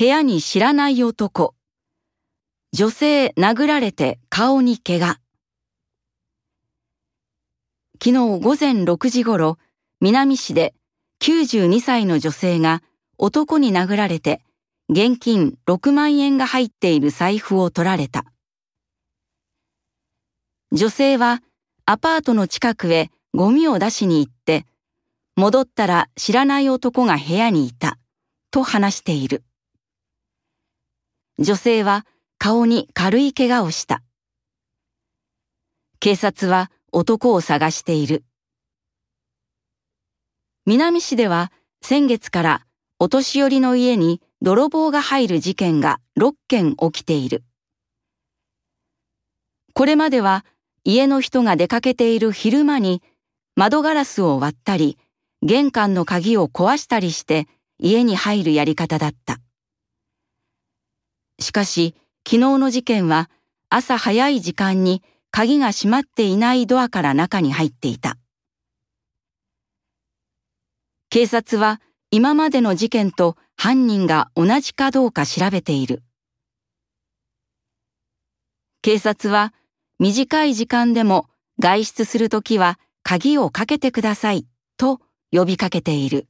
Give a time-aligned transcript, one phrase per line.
[0.00, 1.54] 部屋に知らない男。
[2.72, 5.20] 女性殴られて顔に怪我。
[8.02, 9.58] 昨日午前6時頃、
[10.00, 10.72] 南市で
[11.20, 12.82] 92歳の女性が
[13.18, 14.40] 男に殴られて
[14.88, 18.24] 現金6万円が入っている財布を取られた。
[20.72, 21.42] 女性は
[21.84, 24.64] アパートの近くへゴミを出しに行って、
[25.36, 27.98] 戻ったら知らない男が部屋にいた、
[28.50, 29.44] と話している。
[31.42, 32.04] 女性は
[32.36, 34.02] 顔に軽い怪我をした。
[35.98, 38.24] 警察は男を探している。
[40.66, 42.66] 南市では先月から
[42.98, 47.42] お年寄りの家に泥棒が入る事件が6件起きている。
[49.72, 50.44] これまでは
[50.84, 53.02] 家の人が出かけている昼間に
[53.56, 54.98] 窓ガラスを割ったり、
[55.40, 59.40] 玄関の鍵を壊したりして家に入るやり方だった。
[61.40, 61.94] しかし、
[62.26, 63.30] 昨日の事件は
[63.70, 68.18] 朝早い時間に鍵が閉まっていないドアから中に入っていた。
[71.08, 71.80] 警察は
[72.10, 76.02] 今までの事件と犯人が同じかどうか調べている。
[78.82, 79.52] 警察は
[79.98, 81.26] 短い時間でも
[81.58, 84.46] 外出するときは鍵をかけてください
[84.76, 86.29] と呼びかけている。